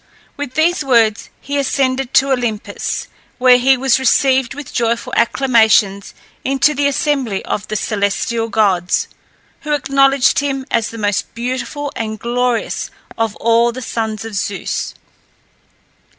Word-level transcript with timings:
With 0.35 0.55
these 0.55 0.83
words 0.83 1.29
he 1.39 1.59
ascended 1.59 2.11
to 2.15 2.31
Olympus, 2.31 3.07
where 3.37 3.59
he 3.59 3.77
was 3.77 3.99
received 3.99 4.55
with 4.55 4.73
joyful 4.73 5.13
acclamations 5.15 6.15
into 6.43 6.73
the 6.73 6.87
assembly 6.87 7.45
of 7.45 7.67
the 7.67 7.75
celestial 7.75 8.49
gods, 8.49 9.07
who 9.59 9.73
acknowledged 9.75 10.39
him 10.39 10.65
as 10.71 10.89
the 10.89 10.97
most 10.97 11.31
beautiful 11.35 11.91
and 11.95 12.17
glorious 12.17 12.89
of 13.15 13.35
all 13.35 13.71
the 13.71 13.83
sons 13.83 14.25
of 14.25 14.33
Zeus. 14.33 14.95